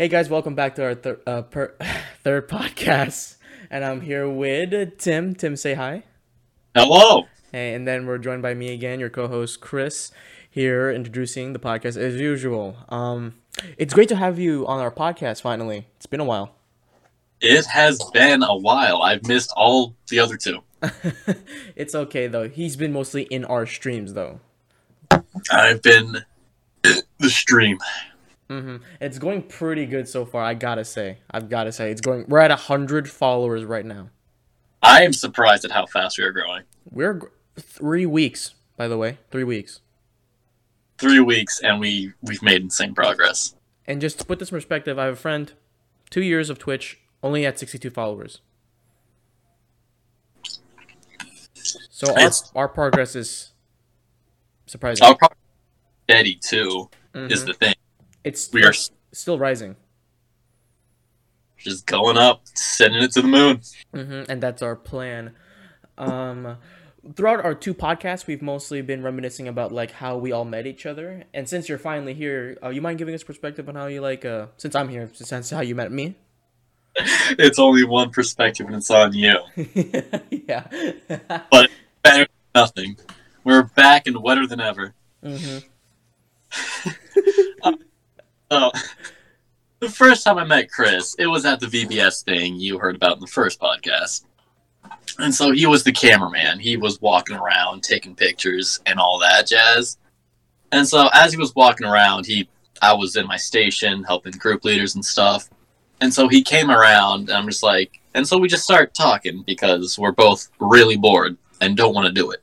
[0.00, 1.76] Hey guys, welcome back to our thir- uh, per-
[2.24, 3.36] third podcast,
[3.70, 5.34] and I'm here with Tim.
[5.34, 6.04] Tim, say hi.
[6.74, 7.24] Hello.
[7.52, 10.10] Hey, and then we're joined by me again, your co-host Kris,
[10.48, 12.78] here introducing the podcast as usual.
[12.88, 13.34] Um,
[13.76, 15.42] it's great to have you on our podcast.
[15.42, 16.54] Finally, it's been a while.
[17.42, 19.02] It has been a while.
[19.02, 20.60] I've missed all the other two.
[21.76, 22.48] it's okay though.
[22.48, 24.40] He's been mostly in our streams though.
[25.52, 26.24] I've been
[26.82, 27.76] the stream.
[28.50, 30.42] Hmm It's going pretty good so far.
[30.42, 31.18] I gotta say.
[31.30, 32.24] I've gotta say, it's going.
[32.26, 34.10] We're at a hundred followers right now.
[34.82, 36.64] I am surprised at how fast we are growing.
[36.90, 39.80] We're gr- three weeks, by the way, three weeks.
[40.98, 43.54] Three weeks and we we've made insane progress.
[43.86, 45.52] And just to put this in perspective, I have a friend,
[46.10, 48.40] two years of Twitch, only at 62 followers.
[51.90, 53.52] So our, our progress is
[54.66, 55.06] surprising.
[55.06, 57.46] Our progress is steady too is Mhm.
[57.46, 57.74] the thing.
[58.24, 58.72] It's We are
[59.12, 59.76] still rising.
[61.56, 63.60] just going up, sending it to the moon.
[63.94, 65.34] hmm And that's our plan.
[65.98, 66.56] Um,
[67.14, 70.86] throughout our two podcasts, we've mostly been reminiscing about like how we all met each
[70.86, 71.24] other.
[71.34, 74.24] And since you're finally here, uh, you mind giving us perspective on how you like?
[74.24, 76.16] Uh, since I'm here, since how you met me.
[77.38, 79.36] It's only one perspective and it's on you.
[80.30, 80.66] yeah.
[81.50, 81.70] But
[82.02, 82.96] better than nothing.
[83.44, 84.94] We're back and wetter than ever.
[85.22, 85.58] hmm
[88.50, 88.72] So
[89.78, 93.14] the first time I met Kris, it was at the VBS thing you heard about
[93.14, 94.24] in the first podcast.
[95.18, 96.58] And so he was the cameraman.
[96.58, 99.98] He was walking around taking pictures and all that jazz.
[100.72, 102.48] And so as he was walking around, he
[102.82, 105.48] I was in my station helping group leaders and stuff.
[106.00, 109.44] And so he came around and I'm just like and so we just start talking
[109.46, 112.42] because we're both really bored and don't want to do it.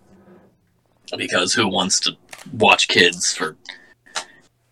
[1.18, 2.16] Because who wants to
[2.54, 3.58] watch kids for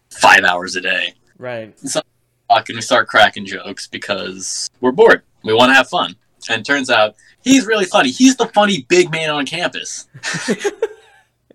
[0.09, 1.13] five hours a day?
[1.37, 1.77] Right.
[1.79, 2.01] So
[2.49, 5.23] and we start cracking jokes because we're bored.
[5.43, 6.15] We want to have fun.
[6.49, 8.11] And turns out he's really funny.
[8.11, 10.07] He's the funny big man on campus.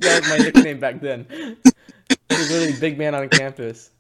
[0.00, 1.26] That was my nickname back then.
[1.28, 1.56] He
[2.30, 3.90] was really big man on campus.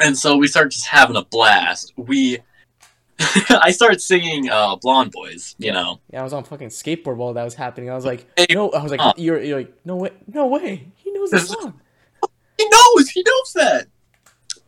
[0.00, 1.92] And so we start just having a blast.
[1.96, 2.38] We
[3.50, 6.00] I start singing uh, Blonde Boys, you know.
[6.12, 7.90] Yeah, I was on fucking skateboard while that was happening.
[7.90, 9.12] I was like, Hey, no, I was like, uh.
[9.16, 10.88] you're, you're like, no way, no way.
[10.96, 11.80] He knows the This song.
[12.58, 13.88] He knows, he knows that.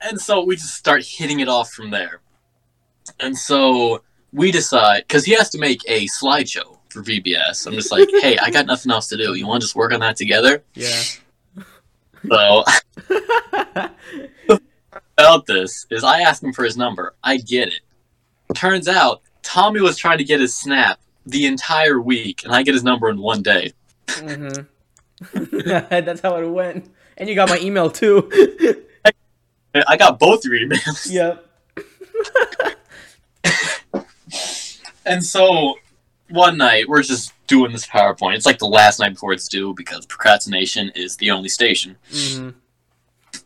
[0.01, 2.21] And so we just start hitting it off from there.
[3.21, 7.67] And so we decide because he has to make a slideshow for VBS.
[7.67, 9.35] I'm just like, hey, I got nothing else to do.
[9.35, 10.63] You want to just work on that together?
[10.75, 11.03] Yeah.
[12.29, 12.65] So
[15.19, 17.15] about this is I asked him for his number.
[17.23, 17.81] I get it.
[18.55, 22.75] Turns out Tommy was trying to get his snap the entire week, and I get
[22.75, 23.73] his number in one day.
[24.07, 24.63] mm-hmm.
[25.89, 26.91] That's how it went.
[27.17, 28.31] And you got my email too.
[29.89, 31.11] I got both your emails.
[31.11, 31.47] yep.
[35.07, 35.77] And so
[36.31, 38.37] one night we're just doing this PowerPoint.
[38.37, 41.97] It's like the last night before it's due because procrastination is the only station.
[42.11, 42.51] hmm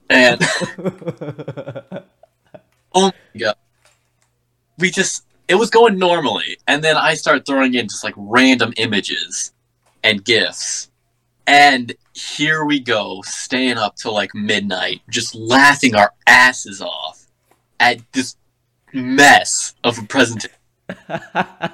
[0.08, 0.40] And
[2.94, 3.56] oh my god,
[4.78, 8.72] we just it was going normally, and then I start throwing in just like random
[8.76, 9.52] images
[10.04, 10.87] and gifs,
[11.48, 17.26] and here we go, staying up till like midnight, just laughing our asses off
[17.80, 18.36] at this
[18.92, 20.56] mess of a presentation.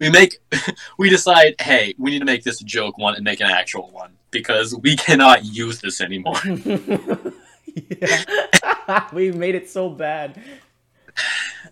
[0.00, 0.38] We make,
[0.98, 3.90] we decide, hey, we need to make this a joke one and make an actual
[3.90, 6.40] one because we cannot use this anymore.
[9.12, 10.42] we made it so bad.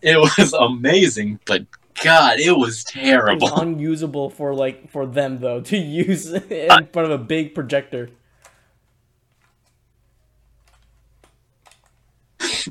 [0.00, 1.66] It was amazing, but
[2.02, 3.48] God, it was It terrible.
[3.48, 8.10] was unusable for like for them though to use in front of a big projector.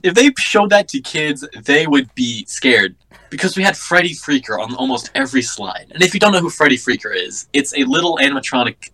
[0.03, 2.96] If they showed that to kids, they would be scared
[3.30, 5.88] because we had Freddy Freaker on almost every slide.
[5.91, 8.90] And if you don't know who Freddy Freaker is, it's a little animatronic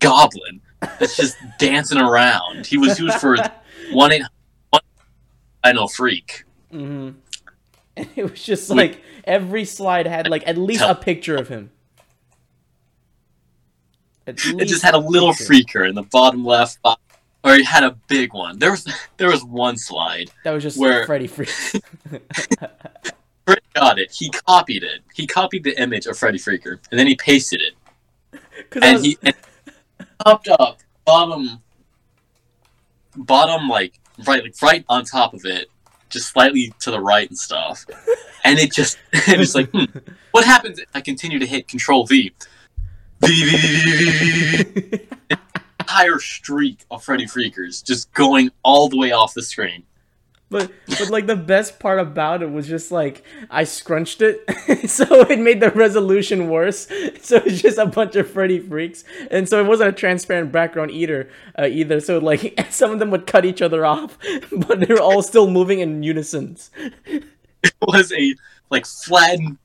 [0.00, 0.60] goblin
[0.98, 2.66] that's just dancing around.
[2.66, 3.36] He was used for
[3.92, 4.22] one eight.
[5.62, 6.44] I know freak.
[6.70, 7.10] hmm
[7.96, 11.70] And it was just like every slide had like at least a picture of him.
[14.26, 15.44] It just had a little picture.
[15.44, 16.96] freaker in the bottom left, or
[17.54, 18.58] it had a big one.
[18.58, 18.84] There was
[19.16, 21.80] there was one slide That was just where- Freddy Freeze.
[23.46, 24.10] Fred got it.
[24.10, 25.02] He copied it.
[25.14, 28.40] He copied the image of Freddy Freaker, and then he pasted it.
[28.80, 29.34] And he and
[30.24, 31.60] popped up bottom,
[33.16, 35.68] bottom like right, like right on top of it,
[36.14, 37.84] just slightly to the right and stuff.
[38.44, 39.84] And it just, and it's like, hmm,
[40.30, 42.32] what happens if I continue to hit Control V?
[43.20, 45.36] V V V V V V V.
[45.94, 49.84] entire streak of Freddy Freakers just going all the way off the screen.
[50.54, 54.38] But but like the best part about it was just like I scrunched it,
[54.88, 56.86] so it made the resolution worse.
[57.24, 59.02] So it's just a bunch of Freddy freaks,
[59.32, 61.28] and so it wasn't a transparent background either.
[61.58, 64.16] Uh, either so like some of them would cut each other off,
[64.52, 66.56] but they were all still moving in unison.
[67.06, 68.34] It was a
[68.70, 69.58] like flattened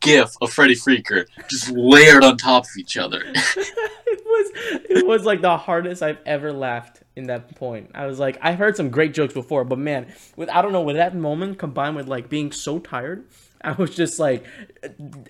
[0.00, 3.22] gif of Freddy Freaker just layered on top of each other.
[3.26, 4.50] it was
[4.90, 7.90] it was like the hardest I've ever laughed in that point.
[7.94, 10.82] I was like, I've heard some great jokes before, but man, with I don't know,
[10.82, 13.24] with that moment combined with like being so tired,
[13.60, 14.44] I was just like,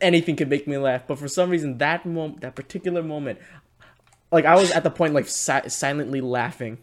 [0.00, 1.02] anything could make me laugh.
[1.06, 3.38] But for some reason, that moment, that particular moment,
[4.30, 6.78] like I was at the point like si- silently laughing.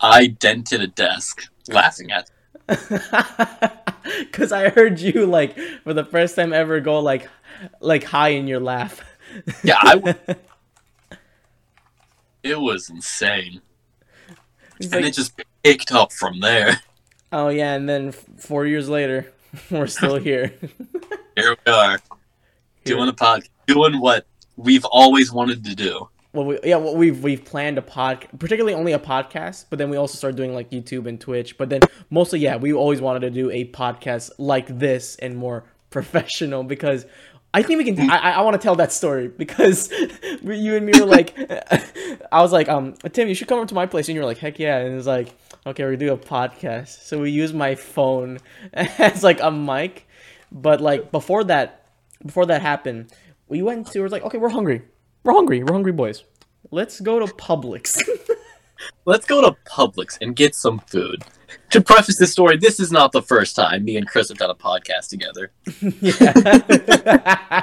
[0.00, 2.30] I dented a desk laughing at.
[4.32, 7.28] Cause I heard you like for the first time ever go like
[7.80, 9.00] like high in your laugh.
[9.62, 9.94] Yeah, I.
[9.96, 10.14] w-
[12.42, 13.60] it was insane,
[14.78, 16.80] It's and like, it just picked up from there.
[17.32, 19.32] oh yeah, and then f- four years later,
[19.70, 20.52] we're still here.
[21.36, 21.98] Here we are,
[22.84, 26.08] doing a podcast, doing what we've always wanted to do.
[26.38, 29.90] Well, we, yeah, well, we've we've planned a pod, particularly only a podcast, but then
[29.90, 31.58] we also started doing like YouTube and Twitch.
[31.58, 31.80] But then
[32.10, 37.06] mostly, yeah, we always wanted to do a podcast like this and more professional because
[37.52, 38.08] I think we can.
[38.08, 39.92] I, I want to tell that story because
[40.42, 41.34] we, you and me were like,
[42.32, 44.26] I was like, um, Tim, you should come over to my place, and you were
[44.26, 45.34] like, heck yeah, and it was like,
[45.66, 47.02] okay, we're gonna do a podcast.
[47.02, 48.38] So we use my phone
[48.72, 50.06] as like a mic,
[50.52, 51.86] but like before that,
[52.24, 53.12] before that happened,
[53.48, 53.98] we went to.
[53.98, 54.82] It was like, okay, we're hungry.
[55.24, 55.62] We're hungry.
[55.62, 56.24] We're hungry boys.
[56.70, 58.00] Let's go to Publix.
[59.04, 61.24] Let's go to Publix and get some food.
[61.70, 64.50] To preface this story, this is not the first time me and Kris have done
[64.50, 65.50] a podcast together.
[66.00, 67.62] yeah.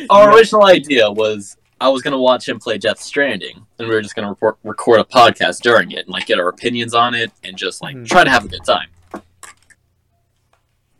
[0.10, 4.02] Our original idea was I was gonna watch him play Death Stranding, and we were
[4.02, 7.56] just gonna record a podcast during it and like get our opinions on it and
[7.56, 8.06] just like Mhm.
[8.06, 8.88] try to have a good time.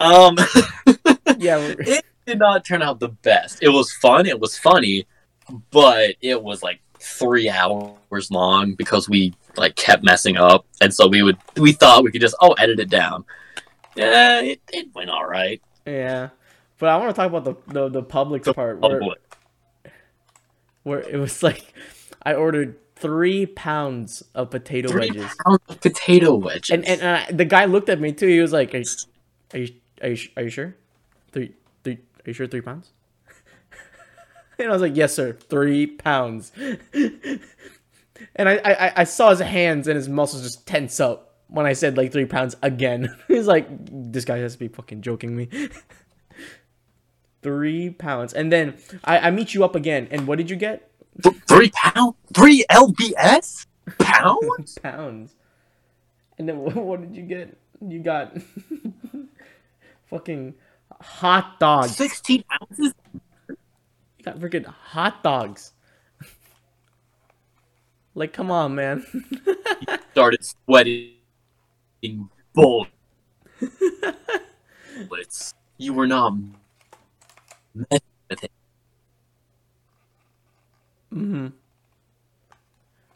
[0.01, 0.37] Um,
[1.39, 1.59] yeah.
[1.79, 3.63] it did not turn out the best.
[3.63, 5.07] It was fun, it was funny,
[5.71, 11.07] but it was like three hours long because we like kept messing up, and so
[11.09, 13.25] we would we thought we could just oh edit it down.
[13.95, 15.61] Yeah, it, it went all right.
[15.87, 16.31] Yeah.
[16.79, 19.17] But I want to talk about the the, the Publix part Oh where,
[20.83, 21.75] where it was like
[22.23, 26.71] I ordered three pounds of potato Three wedges, pounds of potato wedges.
[26.71, 28.27] and and uh, the guy looked at me too.
[28.27, 28.87] He was like, "Are you
[29.53, 29.69] are you
[30.03, 30.77] are you, are you sure?
[31.33, 31.55] Three
[31.85, 32.93] three are you sure three pounds?"
[34.59, 36.53] and I was like, "Yes, sir, three pounds."
[36.95, 41.73] and I, I I saw his hands and his muscles just tense up when I
[41.73, 43.15] said like three pounds again.
[43.29, 45.49] He's like, "This guy has to be fucking joking me."
[47.43, 50.89] three pounds, and then I, I meet you up again, and what did you get?
[51.47, 53.67] Three pound, three lbs
[53.99, 54.79] pounds.
[54.79, 55.35] pounds.
[56.39, 57.57] And then what, what did you get?
[57.87, 58.37] You got
[60.09, 60.55] fucking
[61.01, 61.97] hot dogs.
[61.97, 62.95] Sixteen ounces.
[64.23, 65.73] Got freaking hot dogs.
[68.15, 69.05] Like, come on, man.
[70.13, 71.15] Started sweating
[72.53, 72.91] bullets.
[75.79, 76.35] You were not
[77.75, 78.53] messing with it.
[81.11, 81.49] hmm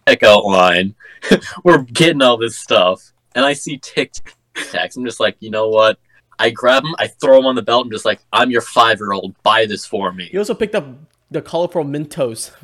[0.08, 0.94] Checkout line.
[1.64, 4.12] We're getting all this stuff, and I see Tic
[4.54, 4.96] Tacs.
[4.96, 5.98] I'm just like, you know what?
[6.38, 7.86] I grab them, I throw them on the belt.
[7.86, 9.34] I'm just like, I'm your five year old.
[9.42, 10.28] Buy this for me.
[10.32, 10.86] You also picked up
[11.30, 12.52] the colorful Mentos.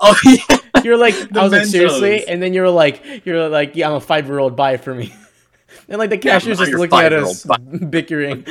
[0.00, 0.82] Oh yeah.
[0.82, 2.26] You're like, The I was like, seriously?
[2.26, 4.56] And then you're like, you're like, yeah, I'm a five year old.
[4.56, 5.14] Buy it for me.
[5.88, 7.46] And like the cashier's I'm just looking at us,
[7.90, 8.44] bickering.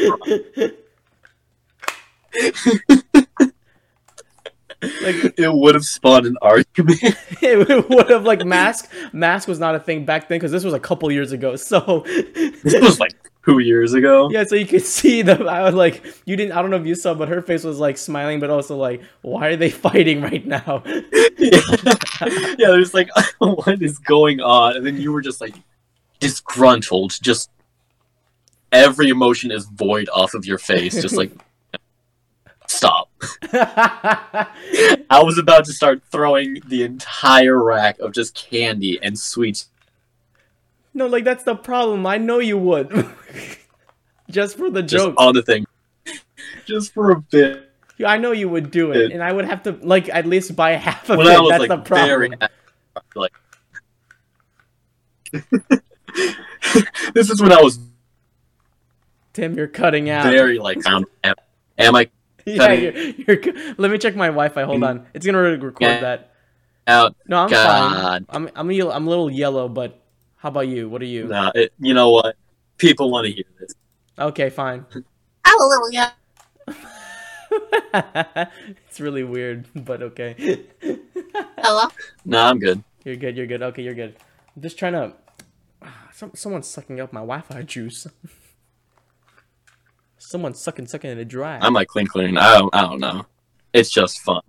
[5.02, 7.00] Like it would have spawned an argument.
[7.42, 8.92] it would have like mask.
[9.14, 11.56] Mask was not a thing back then because this was a couple years ago.
[11.56, 13.14] So this was like
[13.46, 14.30] two years ago.
[14.32, 15.44] yeah, so you could see the.
[15.46, 16.54] I was like, you didn't.
[16.54, 19.02] I don't know if you saw, but her face was like smiling, but also like,
[19.22, 20.84] why are they fighting right now?
[21.38, 21.60] yeah,
[22.58, 24.78] yeah there's like, what is going on?
[24.78, 25.56] And then you were just like
[26.20, 27.50] disgruntled, just
[28.72, 31.32] every emotion is void off of your face, just like
[32.70, 33.10] stop.
[33.54, 39.68] I was about to start throwing the entire rack of just candy and sweets.
[40.94, 42.06] no, like that's the problem.
[42.06, 42.90] I know you would.
[44.32, 45.16] Just for the Just joke.
[45.20, 45.66] on the thing.
[46.66, 47.72] Just for a bit.
[48.00, 50.56] Yeah, I know you would do it, and I would have to like at least
[50.56, 51.30] buy half of When it.
[51.48, 52.34] That's like the problem.
[53.14, 53.34] like
[57.14, 57.80] this is when I was
[59.34, 60.24] Tim, you're cutting out.
[60.32, 61.06] very like am,
[61.78, 62.10] am I
[62.54, 64.64] yeah, you're, you're, cu- let me check my Wi-Fi.
[64.64, 64.88] Hold mm.
[64.88, 66.00] on, it's gonna record Yeah.
[66.02, 66.32] that.
[66.88, 67.16] out.
[67.28, 67.66] No, I'm God.
[67.68, 68.26] fine.
[68.30, 70.00] I'm I'm a, I'm a little yellow, but
[70.38, 70.88] how about you?
[70.88, 71.26] What are you?
[71.26, 72.36] Nah, it, you know what?
[72.78, 73.74] People want to hear this.
[74.20, 74.86] Okay, fine.
[75.46, 76.12] I'm a little yeah.
[78.88, 80.66] it's really weird, but okay.
[81.58, 81.88] Hello.
[82.26, 82.84] Nah, I'm good.
[83.04, 83.38] You're good.
[83.38, 83.64] You're good.
[83.64, 84.16] Okay, you're good.
[84.56, 85.14] I'm just trying to.
[85.82, 88.06] Ah, some someone's sucking up my Wi-Fi juice.
[90.26, 91.60] Someone's sucking sucking in it dry.
[91.62, 92.38] I'm like clean clean.
[92.38, 92.74] I don't.
[92.76, 93.26] I don't know.
[93.74, 94.42] It's just fun.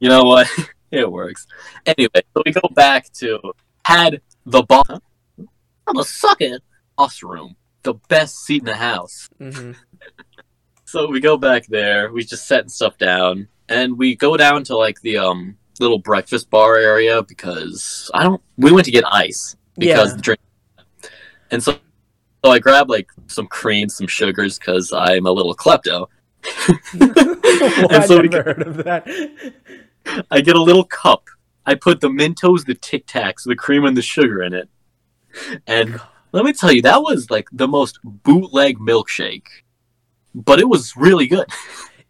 [0.00, 0.48] You know what?
[0.90, 1.46] it works.
[1.84, 3.38] Anyway, so we go back to
[3.84, 4.86] had the boss.
[5.86, 6.60] I'm a sucker.
[6.96, 9.28] Boss room, the best seat in the house.
[9.38, 9.72] hmm
[10.86, 12.10] So we go back there.
[12.10, 16.48] We just setting stuff down, and we go down to like the um little breakfast
[16.48, 18.40] bar area because I don't.
[18.56, 20.16] We went to get ice because Yeah.
[20.16, 20.40] the drink,
[21.50, 21.78] and so
[22.44, 26.06] so I grab like some cream, some sugars because I'm a little klepto.
[26.44, 26.78] I
[27.90, 29.06] and so never we, heard of that.
[30.30, 31.28] I get a little cup.
[31.66, 34.68] I put the Mentos, the Tic Tacs, the cream, and the sugar in it.
[35.66, 36.00] And
[36.32, 39.46] let me tell you, that was like the most bootleg milkshake,
[40.34, 41.46] but it was really good.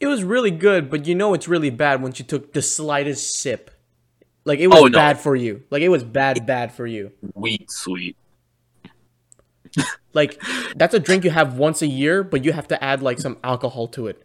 [0.01, 3.35] It was really good, but you know it's really bad once you took the slightest
[3.35, 3.69] sip.
[4.45, 4.97] Like it was Oh, no.
[4.97, 5.65] bad for you.
[5.71, 7.11] Like it was bad, bad for you.
[7.35, 8.17] Sweet, sweet.
[10.13, 10.43] Like
[10.75, 13.37] that's a drink you have once a year, but you have to add like some
[13.45, 14.23] alcohol to it.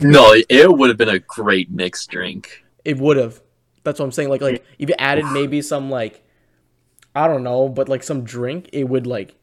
[0.00, 2.64] No, it would have been a great mixed drink.
[2.84, 3.40] It would have.
[3.84, 4.28] That's what I'm saying.
[4.28, 6.24] Like like if you added maybe some like
[7.14, 9.34] I don't know, but like some drink, it would like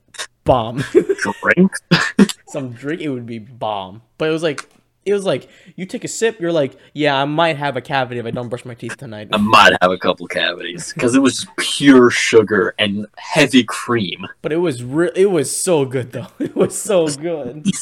[0.45, 0.83] bomb.
[1.41, 1.73] Drink?
[2.47, 4.01] some drink, it would be bomb.
[4.17, 4.69] But it was like
[5.05, 8.19] it was like you take a sip, you're like, yeah, I might have a cavity
[8.19, 9.29] if I don't brush my teeth tonight.
[9.31, 14.25] I might have a couple cavities because it was pure sugar and heavy cream.
[14.41, 16.27] But it was re- it was so good though.
[16.39, 17.65] It was so good.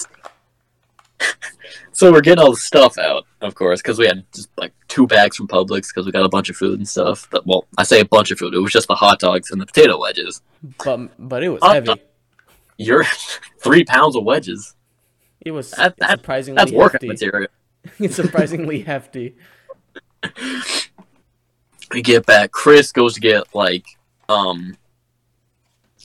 [1.96, 5.06] So we're getting all the stuff out, of course, because we had just like two
[5.06, 7.28] bags from Publix because we got a bunch of food and stuff.
[7.30, 8.54] But, well, I say a bunch of food.
[8.56, 10.42] It was just the hot dogs and the potato wedges.
[10.84, 11.86] But but it was Hot heavy.
[11.88, 12.00] dog.
[12.78, 13.06] You're
[13.60, 14.74] three pounds of wedges.
[15.46, 17.08] It was surprisingly That's workout hefty.
[17.08, 17.50] material.
[18.00, 19.36] It's surprisingly hefty.
[21.92, 22.52] We get back.
[22.52, 23.86] Kris goes to get like,
[24.30, 24.76] um,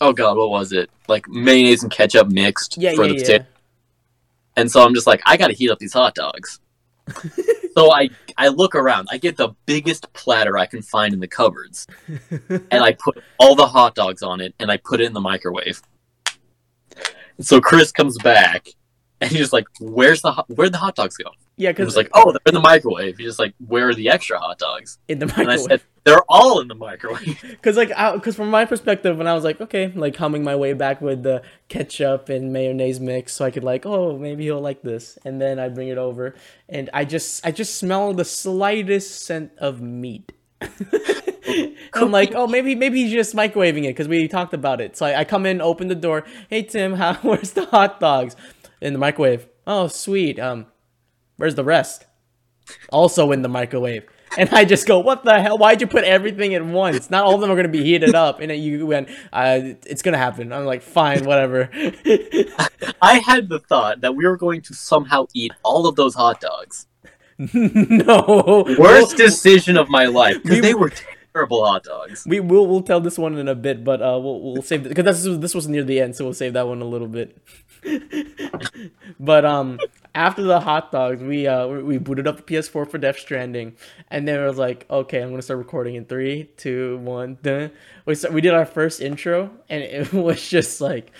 [0.01, 0.91] oh god, what was it?
[1.07, 3.21] Like mayonnaise and ketchup mixed Yeah, for yeah, the yeah.
[3.23, 3.45] potato.
[4.57, 6.61] And so I'm just like, I gotta heat up these hot dogs.
[7.75, 9.09] so I I look around.
[9.11, 11.87] I get the biggest platter I can find in the cupboards,
[12.49, 15.21] and I put all the hot dogs on it, and I put it in the
[15.21, 15.81] microwave.
[17.37, 18.67] And so Kris comes back,
[19.21, 21.87] and he's just like, "Where's the hot- where'd the hot dogs go?" Yeah, He because
[21.87, 24.59] was like, "Oh, they're in the microwave." He's just like, "Where are the extra hot
[24.59, 25.61] dogs?" in the And I microwave.
[25.69, 29.43] said, "They're all in the microwave." Because like, because from my perspective, when I was
[29.45, 33.51] like, okay, like humming my way back with the ketchup and mayonnaise mix, so I
[33.51, 36.35] could like, oh, maybe he'll like this, and then I bring it over,
[36.69, 40.33] and I just, I just smell the slightest scent of meat.
[41.95, 44.97] I'm like, oh, maybe, maybe he's just microwaving it because we talked about it.
[44.97, 46.25] So I, I come in, open the door.
[46.51, 48.37] Hey Tim, how, where's the hot dogs?
[48.81, 49.47] In the microwave.
[49.67, 50.39] Oh, sweet.
[50.39, 50.67] Um,
[51.37, 52.07] where's the rest?
[52.91, 54.05] Also in the microwave.
[54.37, 55.57] And I just go, what the hell?
[55.59, 57.11] Why'd you put everything at once?
[57.11, 58.41] Not all of them are gonna be heated up.
[58.41, 60.53] And you went, uh, it's gonna happen.
[60.53, 61.71] I'm like, fine, whatever.
[63.03, 66.41] I had the thought that we were going to somehow eat all of those hot
[66.41, 66.87] dogs.
[67.39, 68.65] no.
[68.79, 70.93] Worst decision of my life because We- they were
[71.33, 72.25] terrible hot dogs.
[72.27, 74.89] We will we'll tell this one in a bit, but uh, we'll we'll save it.
[74.91, 77.09] because this was this was near the end, so we'll save that one a little
[77.09, 77.39] bit.
[79.21, 79.79] but um,
[80.15, 83.75] after the hot dogs, we uh we- booted up the PS4 for Death Stranding,
[84.11, 87.39] and then it was like, okay, I'm gonna start recording in three, two, one.
[88.07, 91.13] We start, we did our first intro, and it was just like.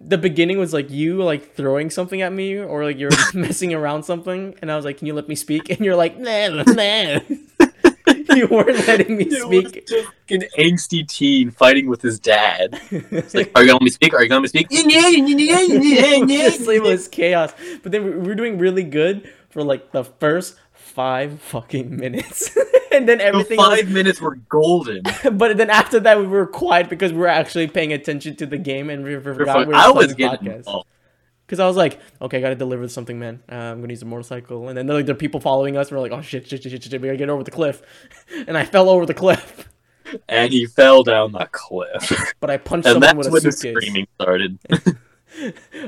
[0.00, 4.04] The beginning was like you like throwing something at me or like you're messing around
[4.04, 5.70] something and I was like, Can you let me speak?
[5.70, 7.18] And you're like, nah, nah.
[8.36, 9.86] you weren't letting me It was speak.
[9.86, 12.80] just an angsty teen fighting with his dad.
[12.90, 14.14] It's like, are you gonna let me speak?
[14.14, 14.68] Are you gonna let me speak?
[15.88, 17.52] It was chaos.
[17.82, 22.56] But then we we were doing really good for like the first five fucking minutes,
[22.92, 23.56] and then The everything.
[23.58, 25.02] five minutes were golden.
[25.32, 28.58] But then after that, we were quiet because we were actually paying attention to the
[28.58, 30.62] game and we forgot we were I was getting.
[31.48, 33.42] Because I was like, okay, I gotta deliver something, man.
[33.50, 35.88] Uh, I'm gonna use a motorcycle, and then like there are people following us.
[35.88, 37.80] And we're like, oh shit, shit, shit, shit, shit, we gotta get over the cliff,
[38.46, 39.66] and I fell over the cliff.
[40.28, 42.34] and he fell down the cliff.
[42.40, 44.58] But I punched And someone that's when the screaming started.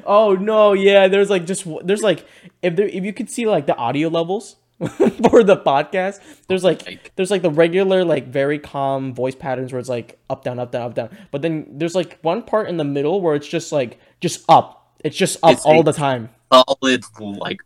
[0.06, 1.08] Oh no, yeah.
[1.08, 2.26] There's like just there's like
[2.62, 7.12] if there if you could see like the audio levels for the podcast, there's like
[7.16, 10.72] there's like the regular like very calm voice patterns where it's like up down up
[10.72, 11.10] down up down.
[11.30, 14.79] But then there's like one part in the middle where it's just like just up.
[15.04, 16.28] It's just up It's all the time.
[16.52, 17.60] Solid like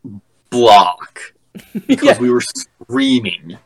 [0.51, 1.21] block
[1.87, 2.19] because Yeah.
[2.21, 3.59] we were screaming.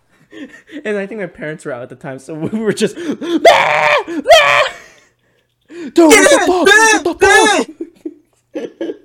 [0.85, 2.97] and I think my parents were out at the time, so we were just.
[2.99, 4.05] "Ah!
[4.09, 4.65] Ah!"
[5.69, 6.67] Dude, what the fuck?
[6.67, 7.67] What the
[8.55, 8.97] fuck?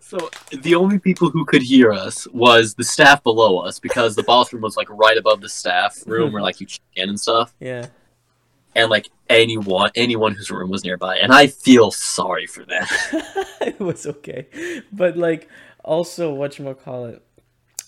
[0.00, 0.30] So
[0.62, 4.62] the only people who could hear us was the staff below us because the bathroom
[4.62, 7.86] was like right above the staff room where like you check in and stuff, Yeah.
[8.74, 12.86] And like anyone anyone whose room was nearby, and I feel sorry for them.
[13.60, 14.46] it was okay,
[14.92, 15.48] but like
[15.84, 17.22] also what you call it.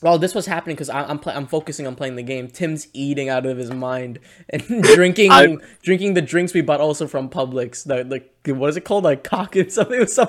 [0.02, 2.48] Well, this was happening because I'm pl- I'm focusing on playing the game.
[2.48, 4.18] Tim's eating out of his mind
[4.50, 7.84] and drinking I- drinking the drinks we bought also from Publix.
[7.84, 8.04] The
[8.44, 9.04] the what is it called?
[9.04, 9.96] Like cock and something.
[9.96, 10.28] It was some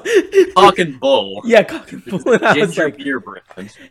[0.55, 1.41] Cock and bull.
[1.43, 2.21] yeah, cock and bull.
[2.31, 3.43] And I was Ginger like, beer brand.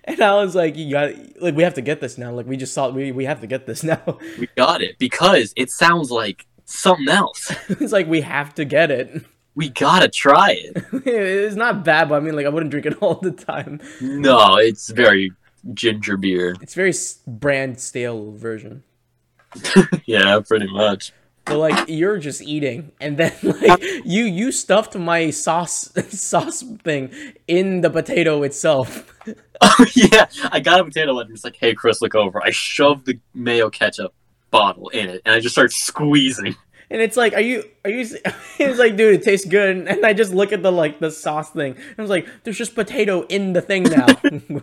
[0.05, 2.31] and I was like, you got like we have to get this now.
[2.33, 4.19] Like we just saw we we have to get this now.
[4.39, 7.53] We got it because it sounds like something else.
[7.69, 9.25] it's like we have to get it.
[9.55, 10.85] We gotta try it.
[11.07, 13.81] it's not bad, but I mean like I wouldn't drink it all the time.
[14.01, 15.33] No, it's very
[15.73, 16.57] ginger beer.
[16.61, 16.93] It's very
[17.27, 18.83] brand stale version.
[20.05, 21.13] Yeah, pretty much.
[21.45, 27.11] But like you're just eating, and then like you you stuffed my sauce sauce thing
[27.47, 29.13] in the potato itself.
[29.61, 32.43] Oh yeah, I got a potato and it's like, hey Kris, look over.
[32.43, 34.15] I shoved the mayo ketchup
[34.55, 36.55] bottle in it, and I just start squeezing.
[36.89, 38.07] And it's like, are you are you?
[38.61, 39.89] It's like, dude, it tastes good.
[39.89, 41.73] And I just look at the like the sauce thing.
[41.75, 44.07] And I was like, there's just potato in the thing now.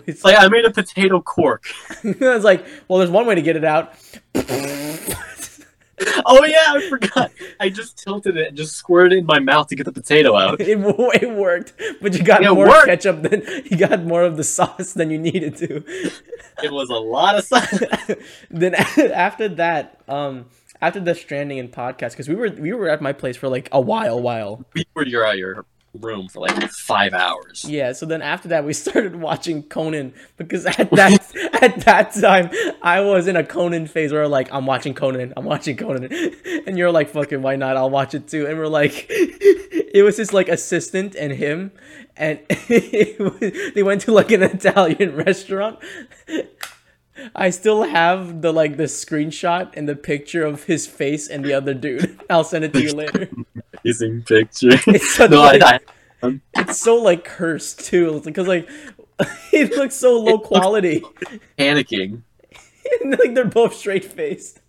[0.08, 1.66] it's Like I made a potato cork.
[2.06, 3.94] I was like, well, there's one way to get it out.
[6.26, 7.32] Oh yeah, I forgot.
[7.60, 10.36] I just tilted it and just squirted it in my mouth to get the potato
[10.38, 10.60] out.
[10.72, 12.88] It, it worked, but you got It more worked.
[12.88, 15.84] ketchup than you got more of the sauce than you needed to.
[16.64, 17.82] It was a lot of sauce.
[18.50, 18.76] then
[19.26, 20.46] after that, um,
[20.82, 23.70] after the stranding and podcast, because we were we were at my place for like
[23.72, 25.66] a while, while We were your at your
[26.00, 27.66] room for like five hours.
[27.68, 27.92] yeah.
[27.92, 32.50] So then after that, we started watching Conan because at that at that time
[32.82, 36.10] I was in a Conan phase where like I'm watching Conan, I'm watching Conan,
[36.66, 37.76] and you're like fucking why not?
[37.78, 38.48] I'll watch it too.
[38.48, 41.72] And we're like, it was his like assistant and him,
[42.16, 42.40] and
[43.20, 45.80] was- they went to like an Italian restaurant.
[47.36, 51.54] I still have the like the screenshot and the picture of his face and the
[51.54, 52.20] other dude.
[52.30, 53.30] I'll send it to you later.
[53.84, 54.70] Amazing picture.
[54.88, 55.80] It's so, no, like, I,
[56.56, 58.70] it's so like cursed too, because like
[59.52, 61.02] it looks so low quality.
[61.58, 62.22] panicking.
[63.02, 64.62] and, like they're both straight faced.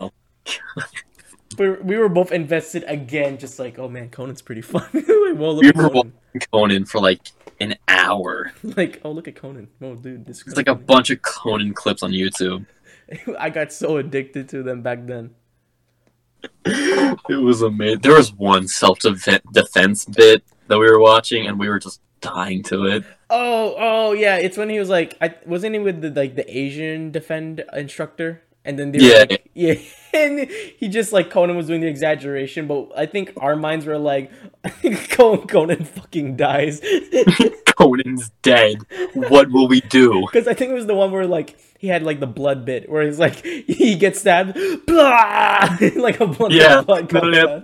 [0.00, 0.12] Oh.
[1.58, 4.86] we, were, we were both invested again, just like, oh man, Conan's pretty fun.
[4.92, 6.12] like, whoa, look We at were Conan.
[6.52, 8.52] Conan for like an hour.
[8.62, 9.68] Like, oh look at Conan.
[9.80, 10.46] Oh dude, this.
[10.46, 12.66] It's like a bunch of Conan clips on YouTube.
[13.38, 15.34] I got so addicted to them back then.
[16.64, 18.00] It was amazing.
[18.00, 22.62] There was one self defense bit that we were watching, and we were just dying
[22.64, 23.04] to it.
[23.30, 26.56] Oh, oh yeah, it's when he was like, I wasn't he with the like the
[26.56, 29.24] Asian defend instructor, and then they were Yeah.
[29.30, 29.74] like, yeah,
[30.12, 30.48] and
[30.78, 34.30] he just like Conan was doing the exaggeration, but I think our minds were like,
[35.10, 36.80] Conan, Conan fucking dies,
[37.66, 38.78] Conan's dead.
[39.14, 40.20] What will we do?
[40.30, 42.88] because I think it was the one where like he had like the blood bit
[42.90, 46.82] where he's like he gets stabbed, blah, like a blood Yeah.
[46.82, 47.60] blood comes Yeah.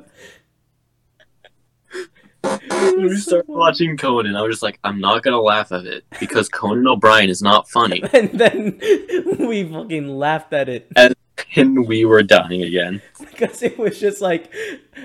[2.92, 6.04] When we started watching Conan, I was just like, I'm not gonna laugh at it
[6.20, 8.78] because Conan O'Brien is not funny, And then
[9.38, 10.88] we fucking laughed at it.
[10.96, 11.14] and
[11.54, 13.00] then we were dying again.
[13.18, 14.52] Because it was just like,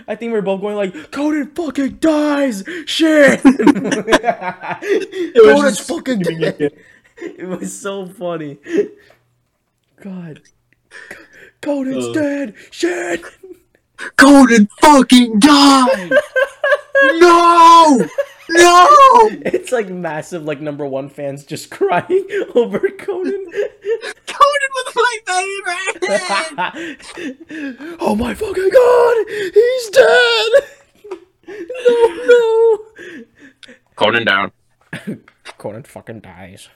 [0.07, 3.41] I think we were both going like, Conan fucking dies, shit.
[3.41, 3.69] Conan's
[5.79, 6.55] fucking dead.
[6.55, 6.69] again.
[7.19, 8.60] It was so funny.
[10.01, 10.41] God,
[11.62, 12.13] Conan's Ugh.
[12.13, 13.21] dead, shit.
[14.17, 16.12] Conan fucking died!
[17.15, 18.07] no!
[18.49, 18.88] No!
[19.45, 23.45] It's like massive, like number one fans just crying over Conan.
[24.27, 25.97] Conan was my favorite!
[27.99, 30.51] oh my fucking god, he's dead.
[31.88, 32.79] No, no.
[33.95, 34.51] Conan down.
[35.57, 36.69] Conan fucking dies.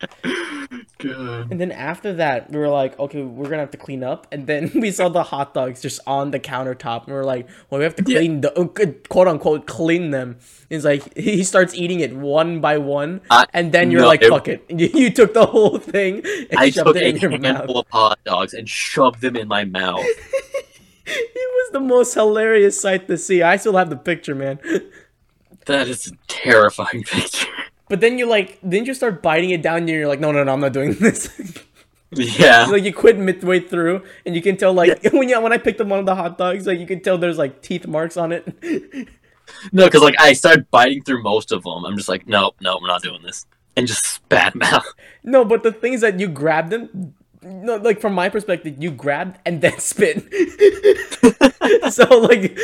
[0.98, 1.50] God.
[1.50, 4.26] And then after that, we were like, okay, we're gonna have to clean up.
[4.32, 7.48] And then we saw the hot dogs just on the countertop, and we are like,
[7.70, 8.18] well, we have to Yeah.
[8.18, 8.66] clean the uh,
[9.08, 10.38] quote unquote clean them.
[10.70, 14.22] It's like he starts eating it one by one, I- and then you're no, like,
[14.22, 17.08] it- fuck it, you, you took the whole thing and I shoved took it a
[17.08, 17.76] in your handful mouth.
[17.76, 20.04] of hot dogs and shoved them in my mouth.
[21.10, 23.40] It was the most hilarious sight to see.
[23.42, 24.58] I still have the picture, man.
[25.64, 27.46] That is a terrifying picture.
[27.88, 30.44] But then you like, then you start biting it down, and you're like, no, no,
[30.44, 31.30] no, I'm not doing this.
[32.12, 32.64] Yeah.
[32.66, 35.80] like you quit midway through, and you can tell like when you when I picked
[35.80, 38.32] up one of the hot dogs, like you can tell there's like teeth marks on
[38.32, 38.46] it.
[39.72, 41.86] No, because like I started biting through most of them.
[41.86, 43.46] I'm just like, nope, nope, we're not doing this.
[43.78, 44.82] and just spat them out.
[45.24, 47.14] No, but the thing is that you grabbed them.
[47.42, 50.20] No, like from my perspective, you grabbed and then spit.
[51.90, 52.58] so like,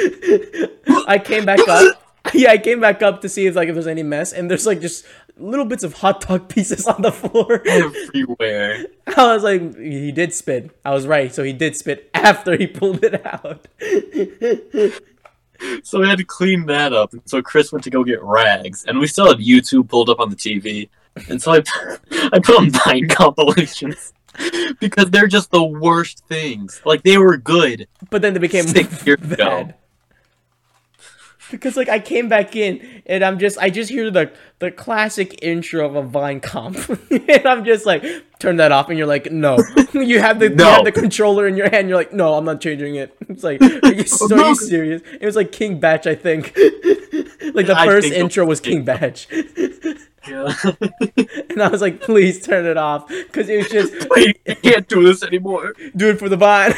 [1.08, 2.02] I came back up.
[2.32, 4.66] Yeah, I came back up to see if like if there's any mess, and there's
[4.66, 5.04] like just
[5.37, 7.62] little bits of hot dog pieces on the floor.
[7.66, 8.87] Everywhere.
[9.16, 10.70] I was like, he did spit.
[10.84, 11.34] I was right.
[11.34, 13.66] So he did spit after he pulled it out.
[15.82, 17.12] So we had to clean that up.
[17.12, 20.20] And so Kris went to go get rags, and we still had YouTube pulled up
[20.20, 20.88] on the TV.
[21.28, 21.62] And so I,
[22.32, 24.12] I put on Vine compilations
[24.80, 26.82] because they're just the worst things.
[26.84, 27.87] Like they were good.
[28.10, 29.72] But then they became Six years ago.
[31.50, 35.42] Because like I came back in and I'm just I just hear the the classic
[35.42, 36.76] intro of a Vine comp.
[37.11, 38.04] And I'm just like
[38.38, 39.59] turn that off and you're like no.
[39.92, 42.61] You have the you have the controller in your hand you're like no I'm not
[42.61, 43.16] changing it.
[43.28, 45.02] It's like are you, so oh, are you serious?
[45.20, 46.57] It was like King Bach I think.
[47.52, 49.16] Like the first intro was King Bach.
[50.26, 50.54] Yeah.
[51.50, 54.88] and I was like please turn it off because it was just Wait, I can't
[54.88, 55.74] do this anymore.
[55.94, 56.72] do it for the Vine.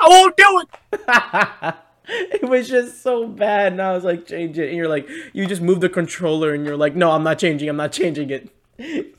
[0.00, 1.74] I won't do it.
[2.08, 3.72] it was just so bad.
[3.72, 6.64] And i was like change it and you're like you just move the controller and
[6.64, 7.68] you're like no i'm not changing.
[7.68, 8.48] I'm not changing it.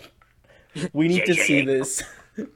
[0.91, 2.01] We need to see this.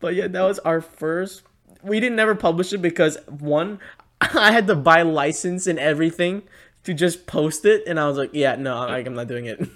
[0.00, 1.44] But yeah that was our first.
[1.82, 3.78] We didn't ever publish it because one
[4.20, 6.42] i had to buy license and everything
[6.82, 7.84] to just post it.
[7.86, 9.66] And i was like yeah no like, i'm not doing it.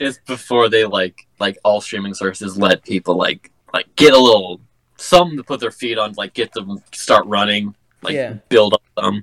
[0.00, 4.60] It's before they like like all streaming services let people like like get a little
[4.98, 8.34] some to put their feet on, like get them start running, like Yeah.
[8.48, 9.20] build up them.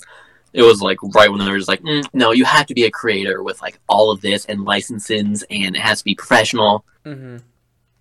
[0.54, 2.84] It was like right when they were just like, mm, no, you have to be
[2.84, 6.86] a creator with like all of this and licenses, and it has to be professional.
[7.06, 7.38] Mm-hmm.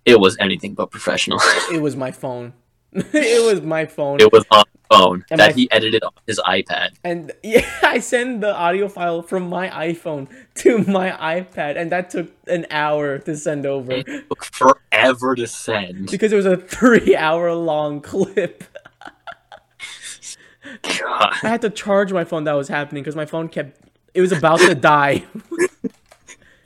[0.05, 1.39] It was anything but professional.
[1.71, 2.53] it was my phone
[2.95, 6.39] it was my phone it was on phone And that my- he edited on his
[6.45, 6.89] iPad.
[7.03, 10.27] And yeah, I send the audio file from my iPhone
[10.61, 15.47] to my iPad, and that took an hour to send over It took forever to
[15.47, 16.11] send.
[16.11, 18.63] because it was a three hour long clip.
[20.81, 21.33] God.
[21.43, 23.79] I had to charge my phone that was happening because my phone kept.
[24.13, 25.25] It was about to die.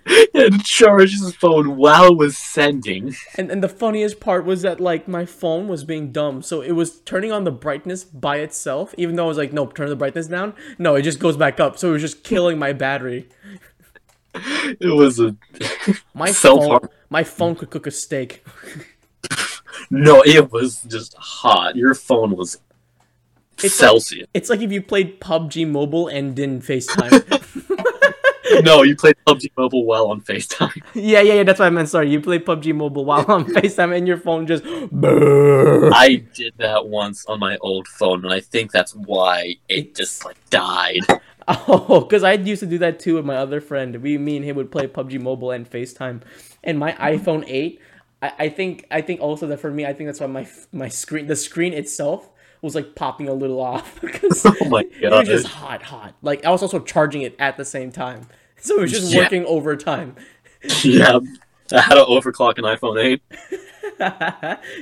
[0.07, 3.15] He had to charge his phone while it was sending.
[3.35, 6.71] And and the funniest part was that like my phone was being dumb, so it
[6.71, 9.95] was turning on the brightness by itself, even though I was like, nope, turn the
[9.95, 10.53] brightness down.
[10.77, 13.27] No, it just goes back up, so it was just killing my battery.
[14.33, 15.35] It was a
[16.13, 18.45] My phone, my phone could cook a steak.
[19.89, 20.21] no.
[20.21, 21.75] It was just hot.
[21.75, 22.59] Your phone was
[23.63, 24.27] It's Celsius.
[24.33, 27.23] It's like if you played PUBG Mobile and didn't FaceTime.
[28.63, 30.75] no, you played PUBG Mobile while on FaceTime.
[30.93, 31.43] yeah, yeah, yeah.
[31.43, 31.89] That's what I meant.
[31.89, 34.63] Sorry, you played PUBG Mobile while on FaceTime, and your phone just.
[34.65, 40.25] I did that once on my old phone, and I think that's why it just
[40.25, 41.01] like died.
[41.47, 43.95] Oh, because I used to do that too with my other friend.
[44.01, 46.21] We, me and him would play PUBG Mobile and FaceTime,
[46.63, 47.03] and my mm-hmm.
[47.03, 47.81] iPhone eight.
[48.21, 50.89] I, I think I think also that for me, I think that's why my my
[50.89, 52.29] screen, the screen itself,
[52.61, 56.15] was like popping a little off because Oh my it was just hot, hot.
[56.21, 58.27] Like I was also charging it at the same time,
[58.59, 59.21] so it was just Yeah.
[59.23, 60.15] working overtime.
[60.83, 61.19] yeah,
[61.71, 63.21] I had to overclock an iPhone 8.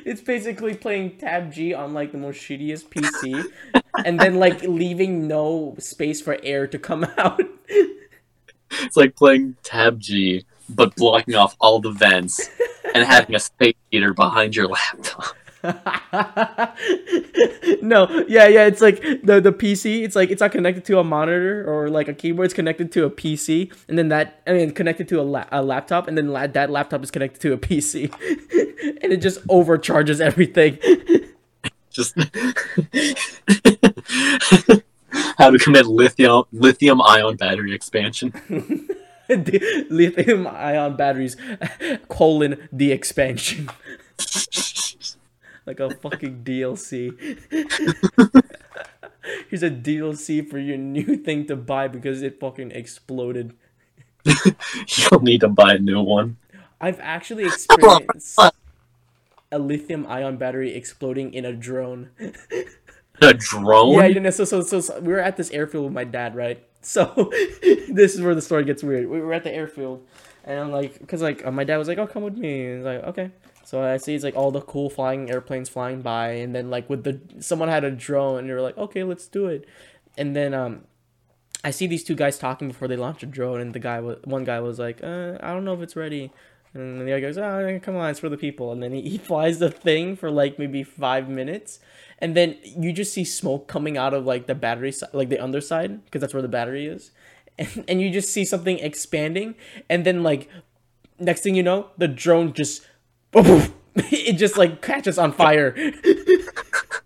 [0.06, 3.44] it's basically playing TABG on like the most shittiest PC,
[4.06, 7.42] and then like leaving no space for air to come out.
[8.72, 12.50] It's like playing TABG, but blocking off all the vents
[12.94, 15.36] and having a space heater behind your laptop.
[17.82, 18.66] no, yeah, yeah.
[18.66, 20.04] It's like the the PC.
[20.04, 22.46] It's like it's not connected to a monitor or like a keyboard.
[22.46, 25.64] It's connected to a PC, and then that I mean connected to a, la- a
[25.64, 28.14] laptop, and then la- that laptop is connected to a PC,
[29.02, 30.78] and it just overcharges everything.
[31.92, 32.18] Just
[35.38, 38.34] how to commit lithium lithium ion battery expansion.
[39.30, 41.38] The lithium ion batteries
[42.10, 43.70] colon the expansion
[45.66, 47.18] like a fucking DLC.
[49.50, 53.54] Here's a DLC for your new thing to buy because it fucking exploded.
[54.26, 56.38] You'll need to buy a new one.
[56.80, 58.40] I've actually experienced
[59.52, 62.10] a lithium ion battery exploding in a drone.
[63.22, 63.96] A drone?
[63.96, 66.36] Yeah, you know, so, so so so we were at this airfield with my dad,
[66.36, 66.64] right?
[66.82, 67.32] So
[67.90, 69.10] this is where the story gets weird.
[69.10, 70.06] We were at the airfield,
[70.44, 72.78] and I'm like, because like uh, my dad was like, "Oh, come with me." And
[72.78, 73.32] he's like, "Okay."
[73.66, 76.90] So I see it's like all the cool flying airplanes flying by, and then like
[76.90, 79.66] with the someone had a drone, and they were like, "Okay, let's do it."
[80.18, 80.84] And then um,
[81.64, 84.18] I see these two guys talking before they launch a drone, and the guy was
[84.24, 86.32] one guy was like, uh, "I don't know if it's ready."
[86.76, 89.18] And the other goes, "Oh, come on, it's for the people." And then he, he
[89.30, 91.80] flies the thing for like maybe five minutes,
[92.20, 95.40] and then you just see smoke coming out of like the battery side, like the
[95.40, 97.12] underside, because that's where the battery is.
[97.58, 99.56] and, and you just see something expanding,
[99.90, 100.50] and then like
[101.18, 102.86] next thing you know, the drone just
[103.96, 105.76] it just like catches on fire.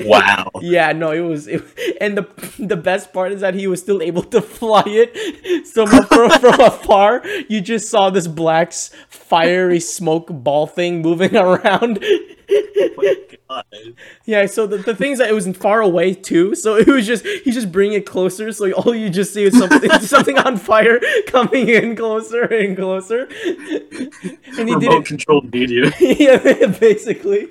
[0.00, 0.50] Wow.
[0.60, 1.62] Yeah, no, it was, it,
[2.00, 2.22] and the
[2.58, 5.66] the best part is that he was still able to fly it.
[5.66, 6.04] So from,
[6.40, 8.72] from afar, you just saw this black
[9.08, 11.98] fiery smoke ball thing moving around.
[12.04, 13.14] Oh
[13.48, 13.64] God.
[14.24, 17.06] Yeah, so the, the thing is that it was far away too, so it was
[17.06, 20.56] just he just bring it closer, so all you just see is something something on
[20.58, 23.28] fire coming in closer and closer.
[24.58, 25.90] And he did Remote it controlled media.
[25.98, 27.48] yeah, basically.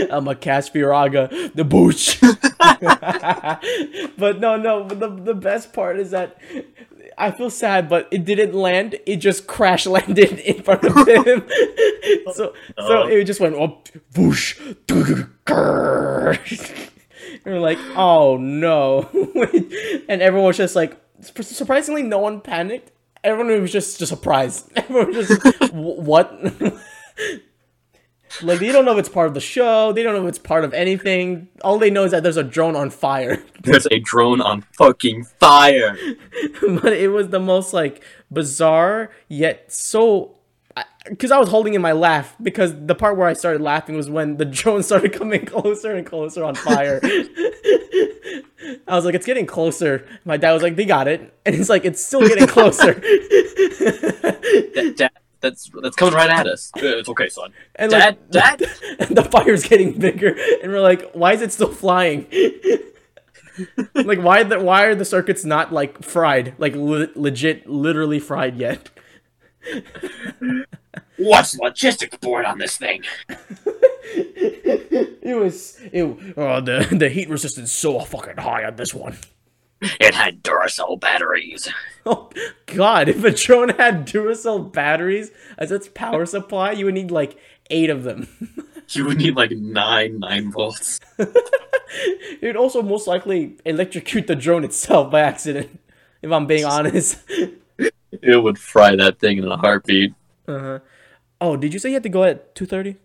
[0.10, 2.20] I'm a Caspiraga, the booch.
[4.18, 4.84] but no, no.
[4.84, 6.38] But the the best part is that
[7.18, 8.98] I feel sad, but it didn't land.
[9.06, 11.46] It just crash landed in front of him.
[12.32, 12.86] so oh.
[12.86, 13.82] so it just went oh,
[14.16, 14.58] whoosh.
[14.88, 15.28] and
[17.44, 19.08] we're like, oh no.
[20.08, 22.90] and everyone was just like, surprisingly, no one panicked.
[23.22, 24.70] Everyone was just, just surprised.
[24.76, 26.32] Everyone was just, what?
[28.42, 29.92] Like, they don't know if it's part of the show.
[29.92, 31.48] They don't know if it's part of anything.
[31.62, 33.42] All they know is that there's a drone on fire.
[33.62, 35.96] There's a drone on fucking fire.
[36.82, 40.36] but it was the most, like, bizarre, yet so.
[41.06, 44.08] Because I was holding in my laugh, because the part where I started laughing was
[44.08, 47.00] when the drone started coming closer and closer on fire.
[48.86, 50.06] I was like, it's getting closer.
[50.24, 51.34] My dad was like, they got it.
[51.44, 52.94] And it's like, it's still getting closer.
[54.94, 56.70] Dad, that's that's coming right at us.
[56.76, 57.52] Uh, It's okay, son.
[57.76, 58.62] And Dad, like, Dad.
[58.98, 62.26] and the fire's getting bigger, and we're like, why is it still flying?
[63.94, 68.56] like, why the why are the circuits not like fried, like le- legit, literally fried
[68.56, 68.90] yet?
[71.18, 73.02] What's the logistics board on this thing?
[75.22, 76.02] It was it.
[76.36, 79.16] Oh, the the heat resistance so fucking high on this one.
[79.82, 81.68] It had Duracell batteries.
[82.06, 82.30] Oh
[82.66, 83.08] God!
[83.08, 87.36] If a drone had Duracell batteries as its power supply, you would need like
[87.70, 88.28] eight of them.
[88.92, 90.98] You would need like nine nine volts.
[91.18, 95.78] it would also most likely electrocute the drone itself by accident.
[96.22, 97.18] If I'm being honest.
[97.78, 100.12] It would fry that thing in a heartbeat.
[100.48, 100.80] Uh-huh.
[101.40, 102.96] Oh, did you say you had to go at two thirty?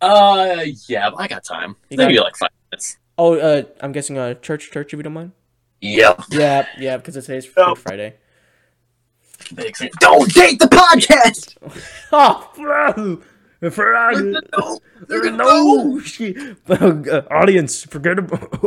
[0.00, 1.74] Uh, yeah, but I got time.
[1.90, 2.96] You Maybe got- like five minutes.
[3.18, 5.32] Oh, uh, I'm guessing uh, church, church, if you don't mind.
[5.80, 6.24] Yep.
[6.30, 7.74] Yeah, yeah, because today's No.
[7.74, 8.14] Good Friday.
[9.56, 9.92] Makes it.
[10.00, 11.56] Don't date the podcast.
[12.12, 12.50] Oh,
[13.70, 14.32] Friday.
[14.58, 16.00] No, They're gonna know.
[16.00, 16.36] shit.
[16.68, 18.50] Uh, audience, forget about.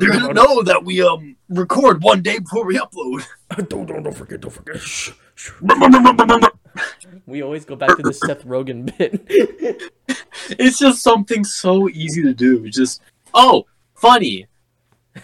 [0.00, 3.20] They're gonna about know that we um record one day before we upload.
[3.58, 3.68] it.
[3.68, 4.80] Don't, don't, don't forget, don't forget.
[4.80, 5.52] Shh, shh.
[7.26, 9.24] We always go back to the Seth Rogen bit.
[10.50, 12.68] it's just something so easy to do.
[12.68, 13.00] Just
[13.34, 14.46] oh, funny.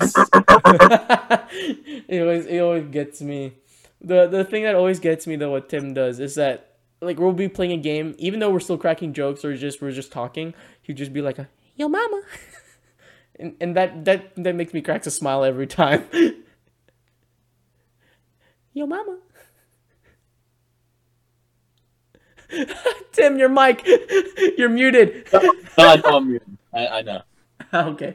[2.09, 3.54] it always, it always gets me.
[4.00, 7.33] The the thing that always gets me though, what Tim does is that like we'll
[7.33, 10.54] be playing a game, even though we're still cracking jokes or just we're just talking,
[10.83, 12.22] he'd just be like, a, "Yo, mama,"
[13.38, 16.04] and and that that that makes me crack a smile every time.
[18.72, 19.18] Yo, mama.
[23.12, 23.87] Tim, your mic,
[24.59, 25.28] you're muted.
[25.33, 25.40] No,
[25.78, 26.59] I know I'm muted.
[26.72, 27.22] I, I know.
[27.72, 28.14] okay.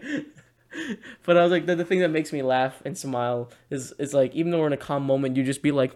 [1.24, 4.14] But I was like, the, the thing that makes me laugh and smile is is
[4.14, 5.92] like, even though we're in a calm moment, you just be like,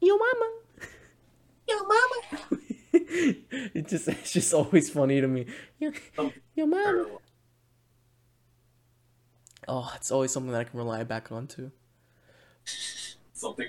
[0.00, 0.50] "Yo, mama,
[1.68, 2.50] yo, mama."
[2.92, 5.46] it just it's just always funny to me.
[5.78, 5.92] Yo,
[6.54, 7.06] yo mama.
[9.68, 11.70] Oh, it's always something that I can rely back on too.
[13.32, 13.68] Something.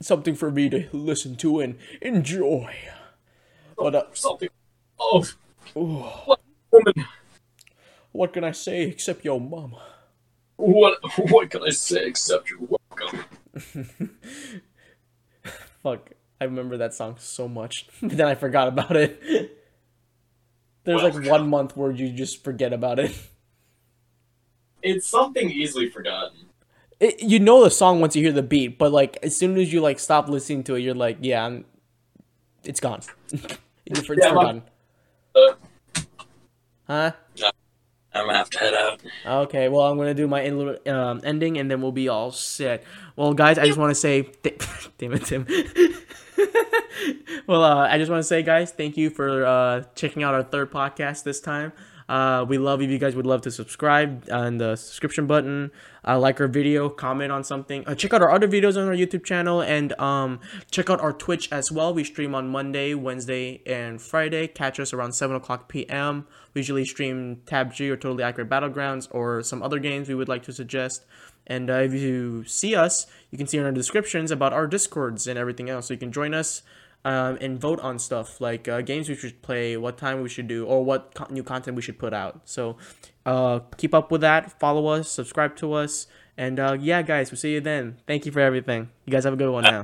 [0.00, 2.74] Something for me to listen to and enjoy.
[3.76, 4.48] But uh, Something.
[4.98, 5.24] Oh,
[5.74, 6.40] oh, what
[6.70, 7.06] woman?
[8.12, 9.82] What can I say except your mama?
[10.56, 10.98] What?
[11.30, 13.24] What can I say except you're welcome?
[15.82, 19.20] Fuck, I remember that song so much, but then I forgot about it.
[20.84, 23.16] There's like one month where you just forget about it.
[24.82, 26.46] It's something easily forgotten.
[26.98, 27.22] it.
[27.22, 29.80] You know the song once you hear the beat, but like as soon as you
[29.80, 31.64] like stop listening to it, you're like, yeah, I'm,
[32.64, 33.00] it's gone.
[33.86, 34.62] it's Yeah, my-
[35.36, 35.54] Uh,
[36.88, 37.12] Huh?
[38.14, 39.00] I'm gonna have to head out.
[39.26, 42.84] Okay, well, I'm gonna do my end, um, ending, and then we'll be all set.
[43.16, 44.60] Well, guys, I just want to say, th-
[44.98, 45.46] damn it, Tim.
[47.46, 50.42] well, uh, I just want to say, guys, thank you for uh, checking out our
[50.42, 51.72] third podcast this time.
[52.08, 55.70] Uh, we love if you guys would love to subscribe on the subscription button,
[56.06, 57.86] uh, like our video, comment on something.
[57.86, 61.12] Uh, check out our other videos on our YouTube channel, and um, check out our
[61.12, 61.94] Twitch as well.
[61.94, 64.46] We stream on Monday, Wednesday, and Friday.
[64.48, 66.26] Catch us around 7 o'clock p.m.
[66.54, 70.42] We usually stream TABG or Totally Accurate Battlegrounds or some other games we would like
[70.44, 71.04] to suggest.
[71.46, 75.26] And uh, if you see us, you can see in our descriptions about our discords
[75.26, 75.86] and everything else.
[75.86, 76.62] So you can join us
[77.04, 80.46] um, and vote on stuff like uh, games we should play, what time we should
[80.46, 82.42] do, or what co- new content we should put out.
[82.44, 82.76] So
[83.26, 84.58] uh, keep up with that.
[84.60, 87.98] Follow us, subscribe to us, and uh, yeah, guys, we'll see you then.
[88.06, 88.90] Thank you for everything.
[89.04, 89.80] You guys have a good one now.